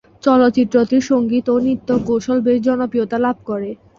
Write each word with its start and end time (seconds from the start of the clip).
চলচ্চিত্রটির 0.23 1.03
সঙ্গীত 1.09 1.45
ও 1.49 1.65
নৃত্য 1.65 1.89
কৌশল 2.05 2.37
বেশ 2.45 2.59
জনপ্রিয়তা 2.67 3.17
লাভ 3.25 3.37
করে। 3.45 3.69